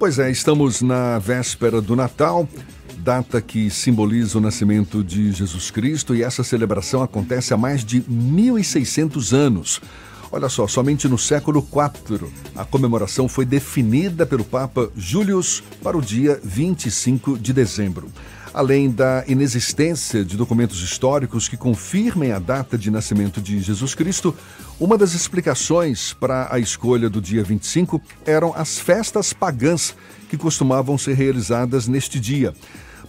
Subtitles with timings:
[0.00, 2.48] Pois é, estamos na véspera do Natal,
[3.00, 8.00] data que simboliza o nascimento de Jesus Cristo, e essa celebração acontece há mais de
[8.04, 9.78] 1.600 anos.
[10.32, 16.00] Olha só, somente no século IV a comemoração foi definida pelo Papa Julius para o
[16.00, 18.10] dia 25 de dezembro.
[18.52, 24.34] Além da inexistência de documentos históricos que confirmem a data de nascimento de Jesus Cristo,
[24.78, 29.94] uma das explicações para a escolha do dia 25 eram as festas pagãs
[30.28, 32.52] que costumavam ser realizadas neste dia.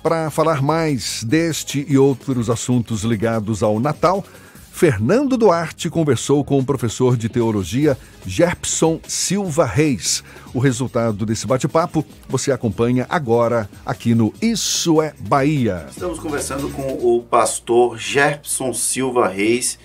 [0.03, 4.23] Para falar mais deste e outros assuntos ligados ao Natal,
[4.71, 10.23] Fernando Duarte conversou com o professor de teologia Gerpson Silva Reis.
[10.55, 15.85] O resultado desse bate-papo você acompanha agora aqui no Isso é Bahia.
[15.91, 19.77] Estamos conversando com o pastor Gerpson Silva Reis.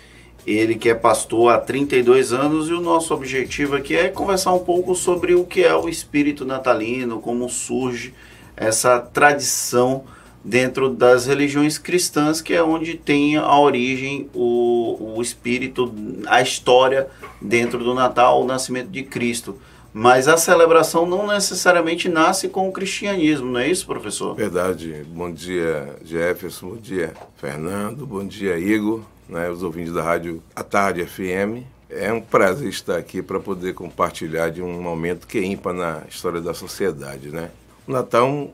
[0.47, 4.61] Ele que é pastor há 32 anos e o nosso objetivo aqui é conversar um
[4.61, 8.15] pouco sobre o que é o espírito natalino, como surge
[8.57, 10.05] essa tradição
[10.47, 15.93] dentro das religiões cristãs, que é onde tem a origem, o, o espírito,
[16.29, 17.09] a história
[17.43, 19.59] dentro do Natal, o nascimento de Cristo.
[19.93, 24.37] Mas a celebração não necessariamente nasce com o cristianismo, não é isso, professor?
[24.37, 25.05] Verdade.
[25.09, 26.69] Bom dia, Jefferson.
[26.69, 28.07] Bom dia, Fernando.
[28.07, 31.65] Bom dia, Igor, né, os ouvintes da Rádio A Tarde FM.
[31.91, 36.03] É um prazer estar aqui para poder compartilhar de um momento que é ímpar na
[36.09, 37.51] história da sociedade, né?
[37.87, 38.51] O Natal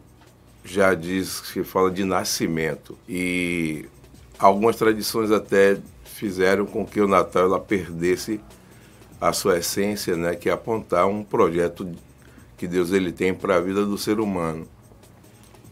[0.65, 3.87] já diz que fala de nascimento e
[4.39, 8.41] algumas tradições até fizeram com que o Natal ela perdesse
[9.21, 11.89] a sua essência, né, que é apontar um projeto
[12.57, 14.67] que Deus ele tem para a vida do ser humano,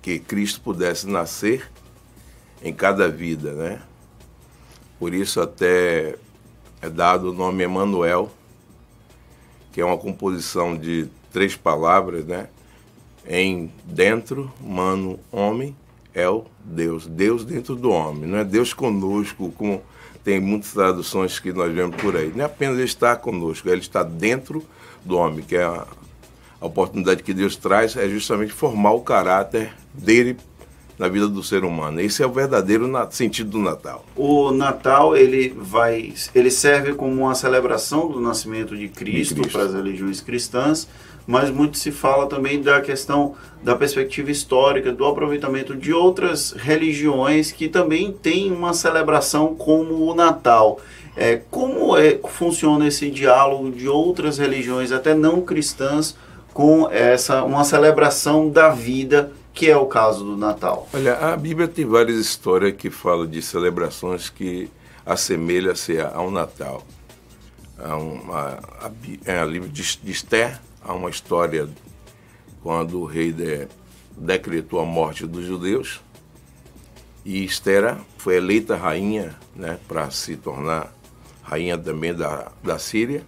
[0.02, 1.70] que Cristo pudesse nascer
[2.62, 3.80] em cada vida, né?
[4.98, 6.16] Por isso até
[6.82, 8.30] é dado o nome Emanuel,
[9.72, 12.48] que é uma composição de três palavras, né?
[13.26, 15.76] Em dentro, mano, homem,
[16.14, 17.06] é o Deus.
[17.06, 18.28] Deus dentro do homem.
[18.28, 19.82] Não é Deus conosco, como
[20.24, 22.32] tem muitas traduções que nós vemos por aí.
[22.34, 24.64] Não é apenas ele estar conosco, ele está dentro
[25.04, 25.86] do homem, que é a,
[26.60, 30.36] a oportunidade que Deus traz é justamente formar o caráter dele
[31.00, 31.98] na vida do ser humano.
[31.98, 34.04] Esse é o verdadeiro sentido do Natal.
[34.14, 39.58] O Natal ele vai, ele serve como uma celebração do nascimento de Cristo, de Cristo.
[39.58, 40.86] para as religiões cristãs
[41.26, 47.52] mas muito se fala também da questão da perspectiva histórica, do aproveitamento de outras religiões
[47.52, 50.80] que também têm uma celebração como o Natal.
[51.16, 56.16] É, como é, funciona esse diálogo de outras religiões, até não cristãs,
[56.54, 60.88] com essa uma celebração da vida, que é o caso do Natal?
[60.94, 64.70] Olha, a Bíblia tem várias histórias que falam de celebrações que
[65.04, 66.82] assemelham-se ao Natal.
[67.78, 68.90] A, uma, a,
[69.32, 71.68] a, a livro de, de Esther, há uma história
[72.62, 73.68] quando o rei de,
[74.16, 76.00] decretou a morte dos judeus
[77.24, 80.92] e Estera foi eleita rainha né, para se tornar
[81.42, 83.24] rainha também da, da Síria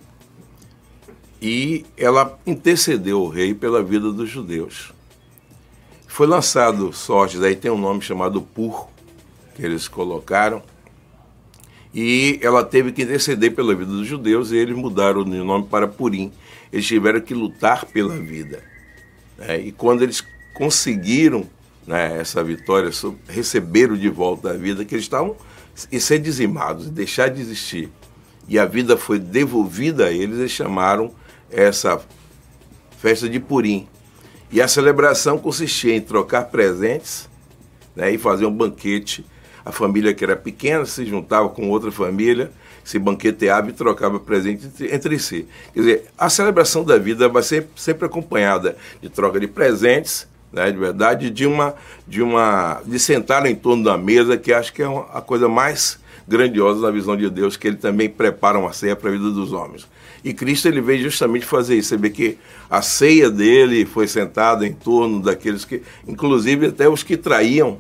[1.41, 4.93] e ela intercedeu o rei pela vida dos judeus.
[6.07, 8.87] Foi lançado sortes, aí tem um nome chamado Pur,
[9.57, 10.63] que eles colocaram,
[11.95, 15.87] e ela teve que interceder pela vida dos judeus e eles mudaram o nome para
[15.87, 16.33] Purim
[16.73, 18.63] eles tiveram que lutar pela vida.
[19.37, 19.61] Né?
[19.61, 21.47] E quando eles conseguiram
[21.87, 22.91] né, essa vitória,
[23.29, 25.37] receberam de volta a vida, que eles estavam
[25.91, 27.91] e ser dizimados, deixar de existir.
[28.49, 31.13] E a vida foi devolvida a eles, eles chamaram
[31.51, 32.01] essa
[32.99, 33.87] festa de Purim.
[34.51, 37.29] E a celebração consistia em trocar presentes
[37.95, 39.25] né, e fazer um banquete.
[39.65, 42.51] A família que era pequena se juntava com outra família
[42.85, 45.47] se banqueteava e trocava presente entre si.
[45.73, 50.71] Quer dizer, a celebração da vida vai ser sempre acompanhada de troca de presentes, né,
[50.71, 51.75] de verdade, de uma,
[52.07, 55.49] de uma, de sentar em torno da mesa, que acho que é uma, a coisa
[55.49, 59.31] mais grandiosa na visão de Deus, que ele também prepara uma ceia para a vida
[59.31, 59.89] dos homens.
[60.25, 61.89] E Cristo ele veio justamente fazer isso.
[61.89, 62.39] Você vê que
[62.71, 67.79] a ceia dele foi sentada em torno daqueles que, inclusive até os que traíam,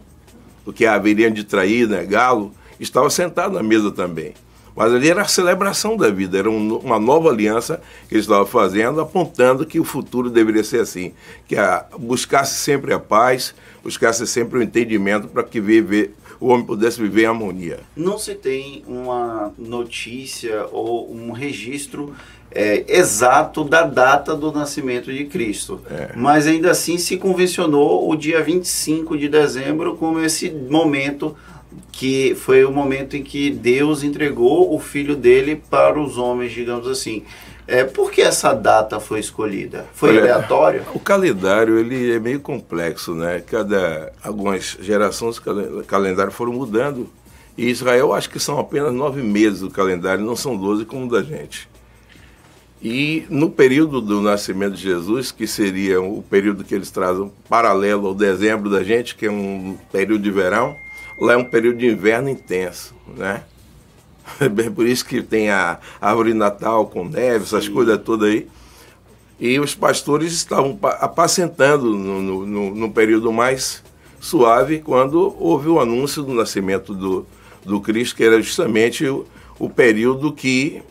[0.66, 2.50] o que haveriam de trair, negá-lo, né,
[2.80, 4.34] estavam sentados na mesa também.
[4.74, 8.46] Mas ali era a celebração da vida, era um, uma nova aliança que eles estavam
[8.46, 11.12] fazendo, apontando que o futuro deveria ser assim,
[11.46, 16.64] que a, buscasse sempre a paz, buscasse sempre o entendimento para que viver, o homem
[16.64, 17.80] pudesse viver em harmonia.
[17.94, 22.14] Não se tem uma notícia ou um registro
[22.54, 25.80] é, exato da data do nascimento de Cristo.
[25.90, 26.10] É.
[26.14, 31.36] Mas ainda assim se convencionou o dia 25 de dezembro como esse momento
[31.90, 36.86] que foi o momento em que Deus entregou o filho dele para os homens, digamos
[36.86, 37.22] assim.
[37.66, 39.86] É, por que essa data foi escolhida?
[39.94, 40.82] Foi Olha, aleatório?
[40.94, 43.42] O calendário ele é meio complexo, né?
[43.46, 47.08] Cada algumas gerações o calendário foram mudando.
[47.56, 51.08] E Israel acho que são apenas nove meses do calendário, não são doze como o
[51.08, 51.68] da gente.
[52.82, 58.08] E no período do nascimento de Jesus, que seria o período que eles trazem paralelo
[58.08, 60.76] ao dezembro da gente, que é um período de verão,
[61.20, 63.44] lá é um período de inverno intenso, né?
[64.40, 67.72] É por isso que tem a árvore Natal com neve, essas Sim.
[67.72, 68.48] coisas todas aí.
[69.38, 73.82] E os pastores estavam apacentando no, no, no, período mais
[74.20, 77.26] suave, quando houve o anúncio do nascimento do,
[77.64, 79.26] do Cristo, que era justamente o,
[79.58, 80.82] o período que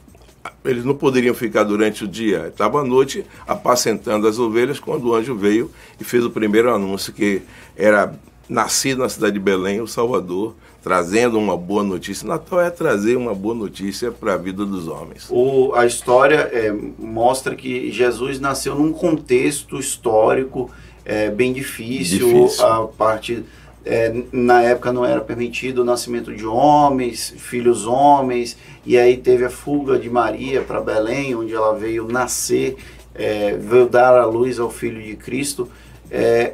[0.63, 2.47] eles não poderiam ficar durante o dia.
[2.47, 7.13] Estava à noite apacentando as ovelhas quando o anjo veio e fez o primeiro anúncio
[7.13, 7.41] que
[7.75, 8.13] era
[8.47, 12.27] nascido na cidade de Belém, o Salvador, trazendo uma boa notícia.
[12.27, 15.27] Natal é trazer uma boa notícia para a vida dos homens.
[15.29, 20.69] O, a história é, mostra que Jesus nasceu num contexto histórico
[21.05, 22.65] é, bem difícil, difícil.
[22.65, 23.43] a partir
[23.85, 29.45] é, na época não era permitido o nascimento de homens, filhos homens, e aí teve
[29.45, 32.77] a fuga de Maria para Belém, onde ela veio nascer,
[33.15, 35.69] é, veio dar a luz ao Filho de Cristo.
[36.09, 36.53] É,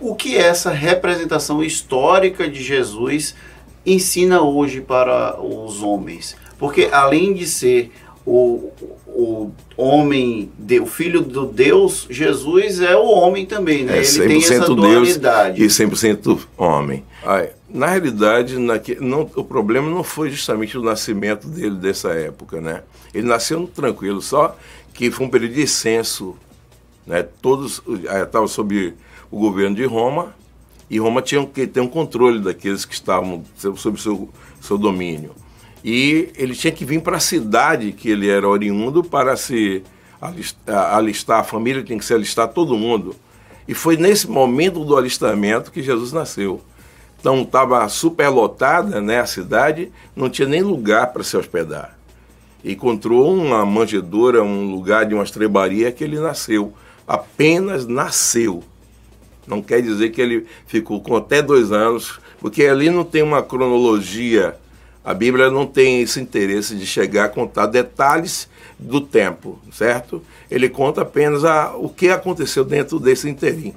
[0.00, 3.34] o que essa representação histórica de Jesus
[3.84, 6.36] ensina hoje para os homens?
[6.58, 7.92] Porque além de ser
[8.26, 8.72] o,
[9.06, 10.50] o homem,
[10.80, 13.98] o filho do Deus, Jesus é o homem também, né?
[13.98, 15.58] É Ele tem essa dualidade.
[15.58, 17.04] Deus e 100% homem.
[17.22, 22.60] Ai, na realidade, naque, não, o problema não foi justamente o nascimento dele dessa época,
[22.60, 22.82] né?
[23.12, 24.56] Ele nasceu tranquilo, só
[24.92, 26.34] que foi um período de censo,
[27.06, 27.26] né?
[27.42, 27.82] Todos
[28.22, 28.94] estavam sob
[29.30, 30.34] o governo de Roma
[30.88, 33.42] e Roma tinha que ter um controle daqueles que estavam
[33.76, 34.28] sob seu,
[34.60, 35.32] seu domínio.
[35.84, 39.82] E ele tinha que vir para a cidade que ele era oriundo para se
[40.18, 43.14] alistar, alistar, a família tinha que se alistar todo mundo.
[43.68, 46.62] E foi nesse momento do alistamento que Jesus nasceu.
[47.20, 51.98] Então estava superlotada né, a cidade, não tinha nem lugar para se hospedar.
[52.64, 56.72] Encontrou uma manjedoura, um lugar de uma estrebaria que ele nasceu.
[57.06, 58.62] Apenas nasceu.
[59.46, 63.42] Não quer dizer que ele ficou com até dois anos, porque ali não tem uma
[63.42, 64.56] cronologia
[65.04, 68.48] a Bíblia não tem esse interesse de chegar a contar detalhes
[68.78, 70.22] do tempo, certo?
[70.50, 73.74] Ele conta apenas a, o que aconteceu dentro desse interim.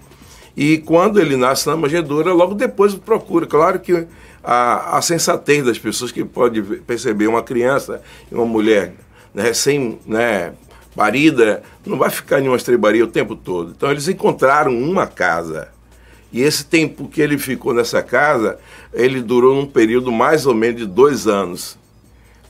[0.55, 3.45] E quando ele nasce na manjedoura, logo depois procura.
[3.45, 4.07] Claro que
[4.43, 8.01] a, a sensatez das pessoas que pode perceber uma criança
[8.31, 8.93] e uma mulher
[9.33, 10.53] né, recém né,
[11.85, 13.73] não vai ficar em uma estrebaria o tempo todo.
[13.75, 15.67] Então eles encontraram uma casa
[16.31, 18.57] e esse tempo que ele ficou nessa casa,
[18.93, 21.77] ele durou num período mais ou menos de dois anos.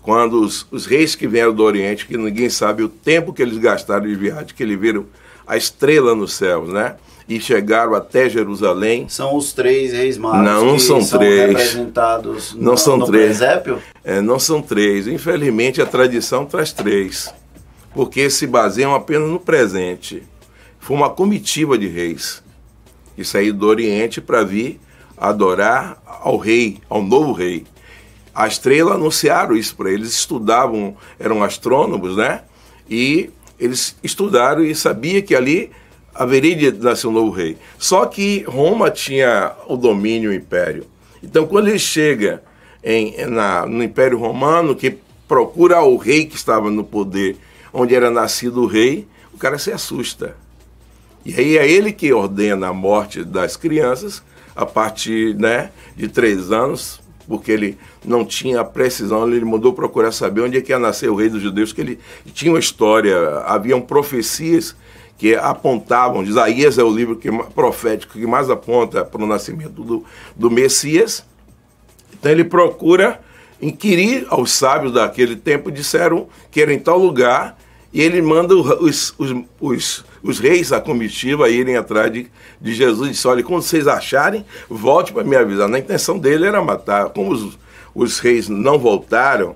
[0.01, 3.57] Quando os, os reis que vieram do Oriente, que ninguém sabe o tempo que eles
[3.57, 5.06] gastaram de viagem, que eles viram
[5.45, 6.95] a estrela no céu, né?
[7.27, 9.07] E chegaram até Jerusalém.
[9.09, 11.47] São os três reis magos não, não são, são três.
[11.50, 13.41] representados não no, são no três.
[14.03, 15.07] É, não são três.
[15.07, 17.33] Infelizmente, a tradição traz três,
[17.94, 20.23] porque se baseiam apenas no presente.
[20.80, 22.41] Foi uma comitiva de reis
[23.18, 24.80] que saíram do Oriente para vir
[25.18, 27.66] adorar ao rei, ao novo rei.
[28.34, 32.42] A estrela anunciaram isso para eles, estudavam, eram astrônomos, né?
[32.88, 35.72] E eles estudaram e sabia que ali
[36.14, 37.58] haveria de nascer um novo rei.
[37.80, 40.86] Só que Roma tinha o domínio, o império.
[41.24, 42.44] Então, quando ele chega
[42.83, 44.95] em, na, no Império Romano, que
[45.28, 47.36] procura o rei que estava no poder,
[47.74, 50.36] onde era nascido o rei, o cara se assusta.
[51.28, 54.24] E aí é ele que ordena a morte das crianças
[54.56, 60.40] a partir né, de três anos, porque ele não tinha precisão, ele mandou procurar saber
[60.40, 62.00] onde é que ia nascer o rei dos judeus, que ele
[62.34, 64.74] tinha uma história, haviam profecias
[65.18, 70.06] que apontavam, Isaías é o livro que, profético que mais aponta para o nascimento do,
[70.34, 71.26] do Messias.
[72.18, 73.19] Então ele procura
[73.62, 77.57] inquirir aos sábios daquele tempo, disseram que era em tal lugar,
[77.92, 82.28] e ele manda os, os, os, os reis, a comitiva, irem atrás de,
[82.60, 85.69] de Jesus e disse: Olha, quando vocês acharem, volte para me avisar.
[85.69, 87.10] Na intenção dele era matar.
[87.10, 87.57] Como os,
[87.96, 89.56] os reis não voltaram,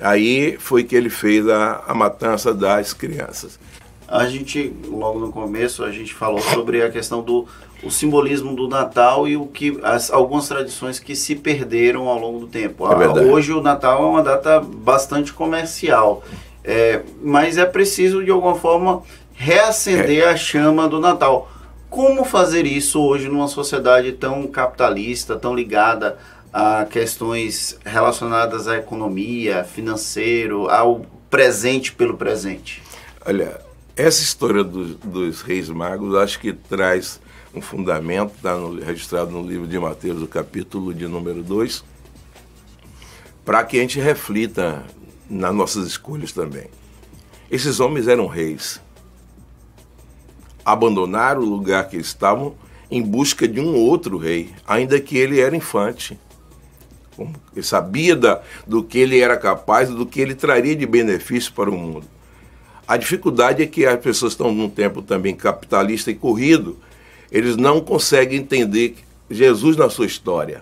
[0.00, 3.58] aí foi que ele fez a, a matança das crianças.
[4.06, 7.46] A gente, logo no começo, a gente falou sobre a questão do
[7.82, 12.40] o simbolismo do Natal e o que as, algumas tradições que se perderam ao longo
[12.40, 12.84] do tempo.
[12.86, 16.24] É hoje o Natal é uma data bastante comercial,
[16.64, 19.02] é, mas é preciso de alguma forma
[19.38, 20.30] reacender é.
[20.30, 21.50] a chama do Natal.
[21.88, 26.18] Como fazer isso hoje numa sociedade tão capitalista, tão ligada
[26.52, 32.82] a questões relacionadas à economia, financeiro, ao presente pelo presente?
[33.24, 33.60] Olha,
[33.96, 37.20] essa história dos, dos reis magos acho que traz
[37.54, 38.54] um fundamento, está
[38.84, 41.84] registrado no livro de Mateus, o capítulo de número 2,
[43.44, 44.84] para que a gente reflita
[45.30, 46.66] nas nossas escolhas também.
[47.50, 48.80] Esses homens eram reis.
[50.68, 52.54] Abandonaram o lugar que estavam
[52.90, 56.18] em busca de um outro rei, ainda que ele era infante.
[57.18, 61.70] Ele sabia da, do que ele era capaz, do que ele traria de benefício para
[61.70, 62.06] o mundo.
[62.86, 66.76] A dificuldade é que as pessoas estão num tempo também capitalista e corrido,
[67.32, 68.94] eles não conseguem entender
[69.30, 70.60] Jesus na sua história.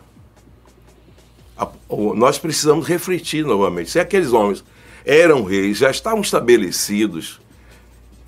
[2.15, 3.91] nós precisamos refletir novamente.
[3.91, 4.63] Se aqueles homens
[5.05, 7.41] eram reis, já estavam estabelecidos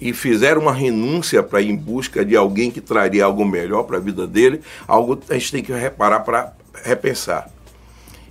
[0.01, 3.97] e fizeram uma renúncia para ir em busca de alguém que traria algo melhor para
[3.97, 6.53] a vida dele, algo a gente tem que reparar para
[6.85, 7.51] repensar.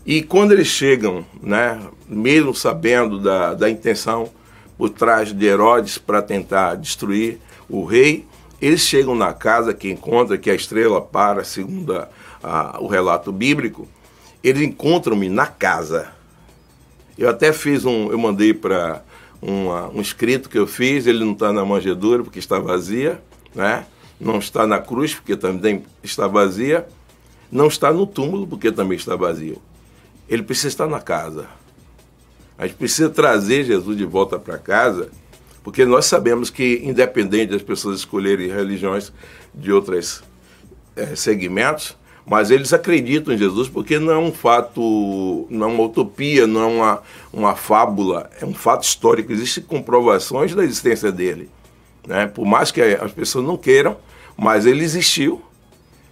[0.05, 4.29] E quando eles chegam, né, mesmo sabendo da, da intenção
[4.77, 8.25] por trás de Herodes para tentar destruir o rei,
[8.61, 12.07] eles chegam na casa que encontra que a estrela para, segundo a,
[12.41, 13.87] a, o relato bíblico,
[14.41, 16.09] eles encontram-me na casa.
[17.17, 19.01] Eu até fiz um, eu mandei para
[19.41, 23.21] um escrito que eu fiz, ele não está na manjedoura porque está vazia,
[23.53, 23.85] né?
[24.19, 26.87] não está na cruz porque também está vazia,
[27.51, 29.61] não está no túmulo porque também está vazio
[30.27, 31.47] ele precisa estar na casa.
[32.57, 35.09] A gente precisa trazer Jesus de volta para casa,
[35.63, 39.13] porque nós sabemos que, independente das pessoas escolherem religiões
[39.53, 40.23] de outros
[40.95, 41.95] é, segmentos,
[42.29, 46.61] mas eles acreditam em Jesus porque não é um fato, não é uma utopia, não
[46.61, 49.31] é uma, uma fábula, é um fato histórico.
[49.31, 51.49] Existem comprovações da existência dele.
[52.05, 52.27] Né?
[52.27, 53.95] Por mais que as pessoas não queiram,
[54.35, 55.41] mas ele existiu.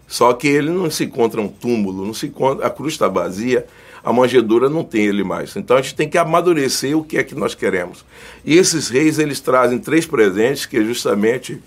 [0.08, 3.66] Só que ele não se encontra um túmulo, não se encontra, a cruz está vazia,
[4.02, 5.54] a manjedoura não tem ele mais.
[5.58, 8.06] Então a gente tem que amadurecer o que é que nós queremos.
[8.46, 11.62] E esses reis, eles trazem três presentes, que é justamente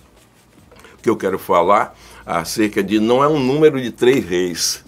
[0.94, 1.94] o que eu quero falar
[2.36, 4.84] acerca de não é um número de três reis.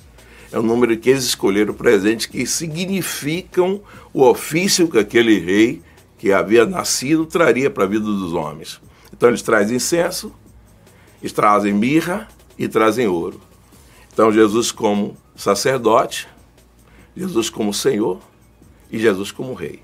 [0.52, 3.80] É um número que eles escolheram presentes que significam
[4.12, 5.80] o ofício que aquele rei
[6.18, 8.78] que havia nascido traria para a vida dos homens.
[9.10, 10.32] Então eles trazem incenso,
[11.22, 12.28] eles trazem mirra
[12.58, 13.40] e trazem ouro.
[14.12, 16.28] Então Jesus como sacerdote,
[17.16, 18.20] Jesus como Senhor
[18.90, 19.80] e Jesus como Rei.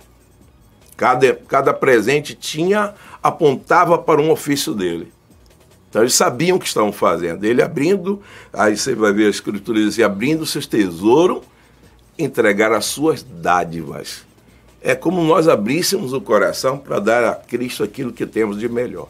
[0.95, 5.16] Cada, cada presente tinha, apontava para um ofício dele.
[5.89, 7.45] Então eles sabiam o que estavam fazendo.
[7.45, 8.21] Ele abrindo,
[8.53, 11.43] aí você vai ver a escritura dizer, abrindo seus tesouros,
[12.19, 14.25] entregar as suas dádivas.
[14.81, 19.09] É como nós abríssemos o coração para dar a Cristo aquilo que temos de melhor.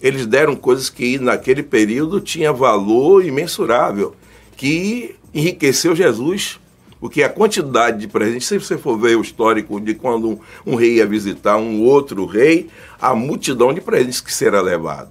[0.00, 4.14] Eles deram coisas que naquele período tinha valor imensurável,
[4.56, 6.58] que enriqueceu Jesus
[7.04, 10.74] porque a quantidade de presentes, se você for ver o histórico de quando um, um
[10.74, 15.10] rei ia visitar um outro rei, a multidão de presentes que será levada.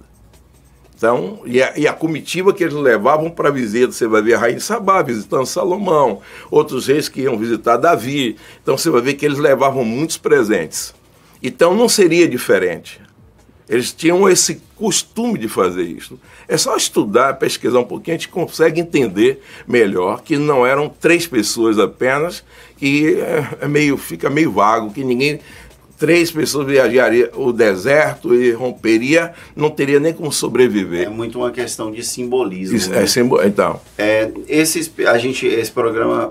[1.04, 4.38] Então, e a, e a, comitiva que eles levavam para visita, você vai ver a
[4.38, 8.36] rainha Sabá visitando Salomão, outros reis que iam visitar Davi.
[8.62, 10.94] Então você vai ver que eles levavam muitos presentes.
[11.42, 13.02] Então não seria diferente.
[13.68, 16.18] Eles tinham esse costume de fazer isso.
[16.48, 21.26] É só estudar, pesquisar um pouquinho, a gente consegue entender melhor que não eram três
[21.26, 22.42] pessoas apenas,
[22.78, 25.38] que é, é meio, fica meio vago, que ninguém.
[26.04, 31.06] Três pessoas viajariam o deserto e romperia, não teria nem como sobreviver.
[31.06, 32.76] É muito uma questão de simbolismo.
[32.76, 33.02] Isso, né?
[33.02, 33.80] é simbo então.
[33.96, 36.30] É, esse, a gente, esse programa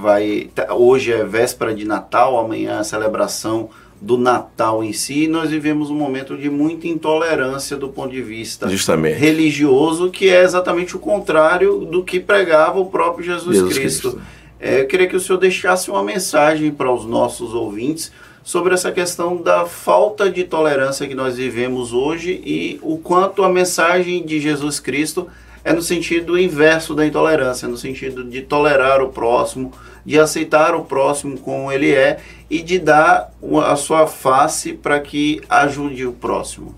[0.00, 0.48] vai.
[0.54, 3.68] Tá, hoje é véspera de Natal, amanhã é a celebração
[4.00, 8.66] do Natal em si, nós vivemos um momento de muita intolerância do ponto de vista
[8.66, 9.18] Justamente.
[9.18, 14.10] religioso, que é exatamente o contrário do que pregava o próprio Jesus, Jesus Cristo.
[14.12, 14.40] Cristo.
[14.58, 18.10] É, eu queria que o senhor deixasse uma mensagem para os nossos ouvintes
[18.42, 23.48] sobre essa questão da falta de tolerância que nós vivemos hoje e o quanto a
[23.48, 25.28] mensagem de Jesus Cristo
[25.62, 29.72] é no sentido inverso da intolerância, no sentido de tolerar o próximo,
[30.04, 33.32] de aceitar o próximo como ele é e de dar
[33.64, 36.74] a sua face para que ajude o próximo.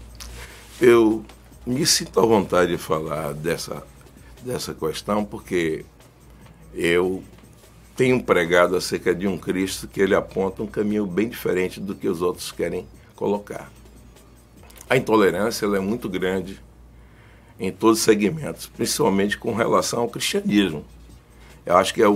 [0.80, 1.24] Eu
[1.64, 3.84] me sinto à vontade de falar dessa,
[4.42, 5.84] dessa questão porque
[6.74, 7.22] eu
[7.96, 12.08] tenho pregado acerca de um Cristo que ele aponta um caminho bem diferente do que
[12.08, 13.70] os outros querem colocar.
[14.88, 16.60] A intolerância é muito grande
[17.58, 20.84] em todos os segmentos, principalmente com relação ao cristianismo.
[21.64, 22.06] Eu acho que é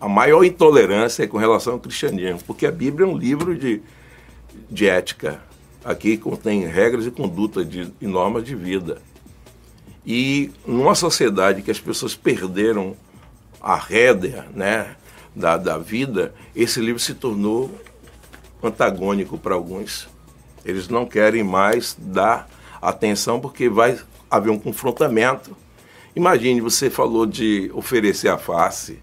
[0.00, 3.80] a, maior intolerância é com relação ao cristianismo, porque a Bíblia é um livro de,
[4.68, 5.40] de ética.
[5.84, 7.66] Aqui contém regras e conduta
[8.00, 9.00] e normas de vida.
[10.04, 12.96] E numa sociedade que as pessoas perderam
[13.60, 14.96] a rédea né,
[15.34, 17.70] da, da vida, esse livro se tornou
[18.62, 20.08] antagônico para alguns
[20.64, 22.48] Eles não querem mais dar
[22.80, 23.98] atenção porque vai
[24.30, 25.56] haver um confrontamento.
[26.14, 28.98] Imagine, você falou de oferecer a face.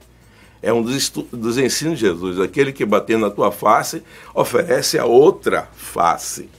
[0.62, 2.40] É um dos, dos ensinos de Jesus.
[2.40, 4.04] Aquele que bater na tua face
[4.34, 6.50] oferece a outra face.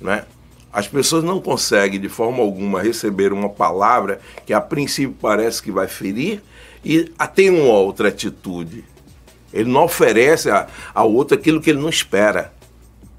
[0.00, 0.24] Né?
[0.72, 5.70] As pessoas não conseguem, de forma alguma, receber uma palavra que a princípio parece que
[5.70, 6.42] vai ferir
[6.84, 8.84] e tem uma outra atitude.
[9.52, 12.52] Ele não oferece a, a outra aquilo que ele não espera.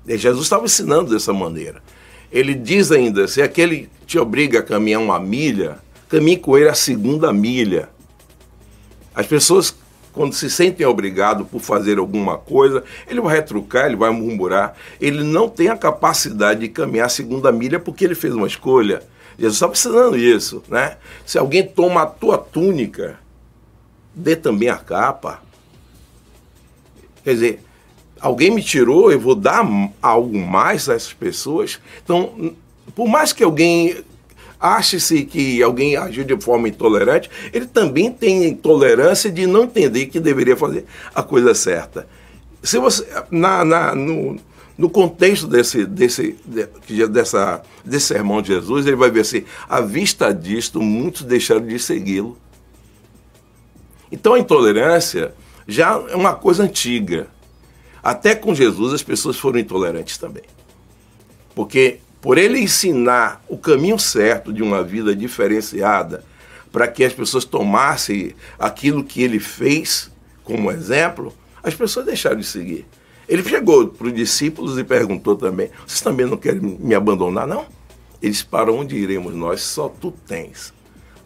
[0.07, 1.81] E Jesus estava ensinando dessa maneira.
[2.31, 5.77] Ele diz ainda: se aquele te obriga a caminhar uma milha,
[6.09, 7.89] caminhe com ele a segunda milha.
[9.15, 9.75] As pessoas,
[10.11, 14.75] quando se sentem obrigados por fazer alguma coisa, ele vai retrucar, ele vai murmurar.
[14.99, 19.03] Ele não tem a capacidade de caminhar a segunda milha porque ele fez uma escolha.
[19.37, 20.97] Jesus estava ensinando isso, né?
[21.25, 23.19] Se alguém toma a tua túnica,
[24.13, 25.42] dê também a capa.
[27.23, 27.63] Quer dizer,
[28.19, 29.65] alguém me tirou, eu vou dar
[30.01, 31.79] algo mais a essas pessoas.
[32.03, 32.53] Então,
[32.95, 34.03] por mais que alguém
[34.59, 40.21] ache-se que alguém agiu de forma intolerante, ele também tem intolerância de não entender que
[40.21, 42.07] deveria fazer a coisa certa.
[42.61, 44.39] Se você na, na no,
[44.77, 46.37] no contexto desse, desse,
[46.87, 51.65] de, dessa, desse sermão de Jesus, ele vai ver assim: à vista disto, muitos deixaram
[51.65, 52.37] de segui-lo.
[54.09, 55.33] Então a intolerância
[55.67, 57.27] já é uma coisa antiga.
[58.01, 60.43] Até com Jesus as pessoas foram intolerantes também.
[61.55, 66.23] Porque por ele ensinar o caminho certo de uma vida diferenciada,
[66.71, 70.09] para que as pessoas tomassem aquilo que ele fez
[70.43, 72.85] como exemplo, as pessoas deixaram de seguir.
[73.27, 77.65] Ele chegou para os discípulos e perguntou também: Vocês também não querem me abandonar, não?
[78.21, 79.61] Eles, para onde iremos nós?
[79.61, 80.73] Só tu tens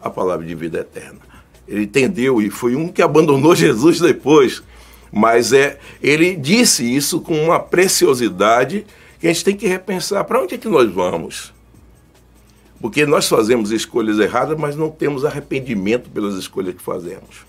[0.00, 1.20] a palavra de vida eterna.
[1.68, 4.62] Ele entendeu e foi um que abandonou Jesus depois.
[5.12, 8.84] Mas é, ele disse isso com uma preciosidade
[9.20, 11.52] que a gente tem que repensar para onde é que nós vamos.
[12.80, 17.46] Porque nós fazemos escolhas erradas, mas não temos arrependimento pelas escolhas que fazemos.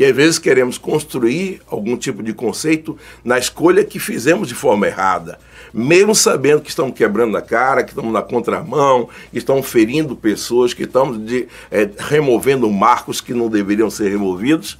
[0.00, 4.86] E às vezes queremos construir algum tipo de conceito na escolha que fizemos de forma
[4.86, 5.38] errada,
[5.74, 10.72] mesmo sabendo que estamos quebrando a cara, que estamos na contramão, que estamos ferindo pessoas,
[10.72, 14.78] que estamos de, é, removendo marcos que não deveriam ser removidos.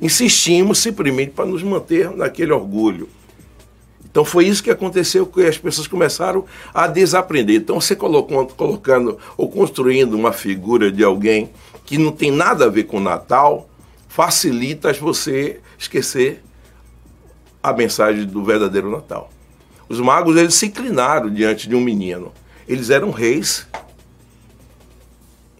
[0.00, 3.08] Insistimos simplesmente para nos manter naquele orgulho.
[4.08, 7.56] Então foi isso que aconteceu, que as pessoas começaram a desaprender.
[7.56, 11.50] Então você colocou, colocando ou construindo uma figura de alguém
[11.84, 13.68] que não tem nada a ver com o Natal,
[14.16, 16.42] facilita você esquecer
[17.62, 19.30] a mensagem do verdadeiro Natal.
[19.90, 22.32] Os magos eles se inclinaram diante de um menino.
[22.66, 23.68] Eles eram reis.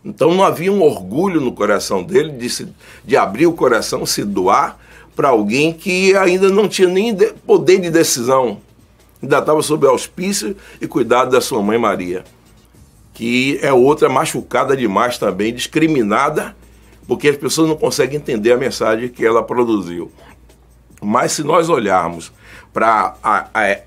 [0.02, 2.66] Então não havia um orgulho no coração dele de, se,
[3.04, 4.78] de abrir o coração, se doar
[5.14, 8.58] para alguém que ainda não tinha nem de, poder de decisão.
[9.22, 12.24] Ainda estava sob auspício e cuidado da sua mãe Maria,
[13.12, 16.56] que é outra machucada demais também, discriminada
[17.06, 20.10] porque as pessoas não conseguem entender a mensagem que ela produziu.
[21.00, 22.32] Mas se nós olharmos
[22.72, 23.78] para a, a,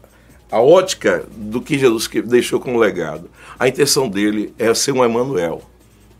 [0.51, 3.29] a, ótica do que Jesus deixou como legado,
[3.59, 5.61] a intenção dele é ser um Emmanuel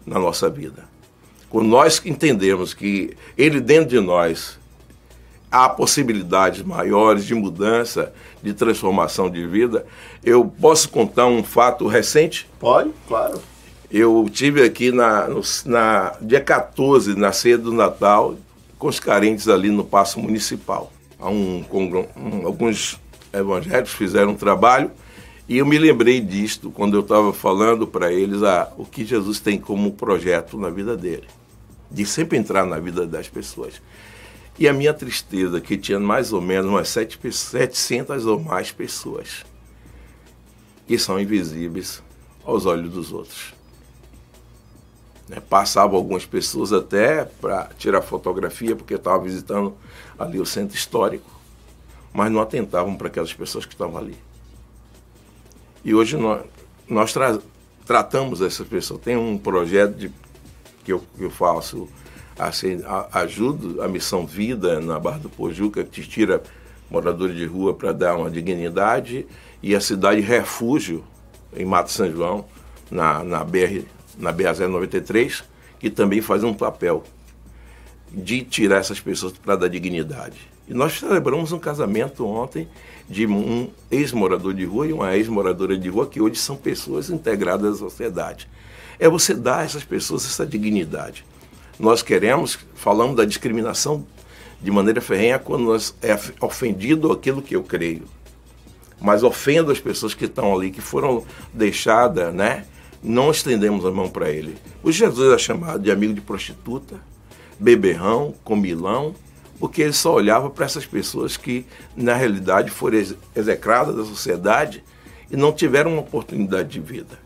[0.06, 0.88] na nossa vida.
[1.50, 4.60] Quando nós entendemos que ele dentro de nós
[5.52, 9.86] há possibilidades maiores de mudança, de transformação de vida,
[10.24, 12.48] eu posso contar um fato recente?
[12.60, 13.42] Pode, claro.
[13.92, 18.36] Eu tive aqui na, no, na dia 14, na ceia do Natal,
[18.78, 20.92] com os carentes ali no Paço Municipal.
[21.20, 23.00] Um, um, alguns
[23.34, 24.92] evangélicos fizeram um trabalho
[25.48, 29.40] e eu me lembrei disto quando eu estava falando para eles ah, o que Jesus
[29.40, 31.28] tem como projeto na vida dele,
[31.90, 33.82] de sempre entrar na vida das pessoas.
[34.60, 39.44] E a minha tristeza, que tinha mais ou menos umas 700 ou mais pessoas
[40.86, 42.04] que são invisíveis
[42.46, 43.59] aos olhos dos outros.
[45.30, 45.38] Né?
[45.48, 49.76] Passavam algumas pessoas até para tirar fotografia, porque estava visitando
[50.18, 51.30] ali o centro histórico,
[52.12, 54.18] mas não atentavam para aquelas pessoas que estavam ali.
[55.86, 56.44] E hoje nós,
[56.88, 57.40] nós tra
[57.86, 59.02] tratamos essas pessoas.
[59.02, 60.12] Tem um projeto de,
[60.84, 61.90] que, eu, que eu faço,
[62.38, 66.44] assim, a, ajudo a Missão Vida na Barra do Pojuca, que tira
[66.88, 69.26] moradores de rua para dar uma dignidade,
[69.62, 71.04] e a cidade Refúgio,
[71.56, 72.46] em Mato São João,
[72.92, 73.84] na, na BR
[74.20, 75.44] na BA-093,
[75.80, 77.04] que também faz um papel
[78.12, 80.38] de tirar essas pessoas para dar dignidade.
[80.68, 82.68] E nós celebramos um casamento ontem
[83.10, 87.76] de um ex-morador de rua e uma ex-moradora de rua, que hoje são pessoas integradas
[87.76, 88.48] à sociedade.
[89.00, 91.26] É você dar a essas pessoas essa dignidade.
[91.80, 94.06] Nós queremos, falamos da discriminação
[94.62, 98.04] de maneira ferrenha quando nós é ofendido aquilo que eu creio.
[99.02, 102.66] mas ofendo as pessoas que estão ali, que foram deixadas, né?
[103.02, 104.58] Não estendemos a mão para ele.
[104.84, 107.00] O Jesus é chamado de amigo de prostituta,
[107.60, 109.16] beberrão, comilão,
[109.60, 112.98] porque ele só olhava para essas pessoas que, na realidade, foram
[113.36, 114.84] execradas da sociedade
[115.30, 117.20] e não tiveram uma oportunidade de vida.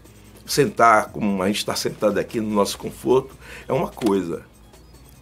[0.46, 3.36] Sentar, como a gente está sentado aqui no nosso conforto,
[3.68, 4.44] é uma coisa.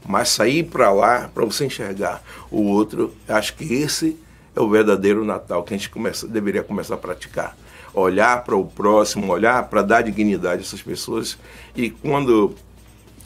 [0.06, 4.18] Mas sair para lá, para você enxergar o outro, acho que esse
[4.56, 7.56] é o verdadeiro Natal que a gente começa, deveria começar a praticar.
[7.94, 11.38] Olhar para o próximo, olhar para dar dignidade a essas pessoas.
[11.76, 12.56] E quando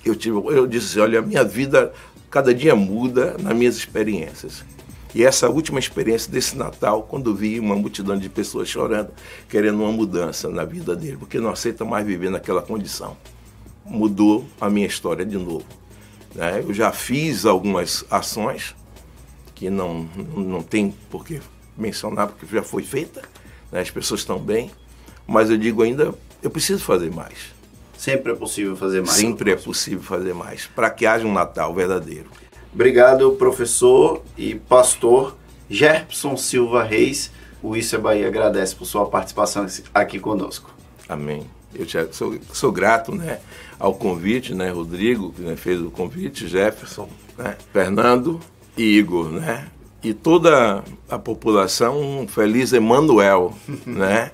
[0.03, 1.93] eu tive, eu disse, olha, a minha vida
[2.29, 4.63] cada dia muda nas minhas experiências.
[5.15, 9.11] E essa última experiência desse Natal, quando vi uma multidão de pessoas chorando,
[9.47, 13.15] querendo uma mudança na vida dele, porque não aceita mais viver naquela condição.
[13.85, 15.63] Mudou a minha história de novo.
[16.33, 16.59] Né?
[16.59, 18.75] Eu já fiz algumas ações
[19.55, 21.39] que não, não tem por que
[21.77, 23.21] mencionar, porque já foi feita,
[23.71, 23.81] né?
[23.81, 24.71] as pessoas estão bem,
[25.27, 27.53] mas eu digo ainda, eu preciso fazer mais.
[27.97, 29.17] Sempre é possível fazer mais.
[29.17, 32.29] Sempre é possível fazer mais, para que haja um Natal verdadeiro.
[32.73, 35.35] Obrigado, professor e pastor
[35.69, 37.31] Gerson Silva Reis.
[37.63, 40.73] O Isso é Bahia agradece por sua participação aqui conosco.
[41.07, 41.47] Amém.
[41.73, 43.39] Eu te, sou, sou grato né,
[43.79, 48.39] ao convite, né, Rodrigo, que né, fez o convite, Jefferson, né, Fernando
[48.77, 49.67] e Igor, né?
[50.05, 53.55] E toda a população, um feliz Emanuel,
[53.87, 54.31] né?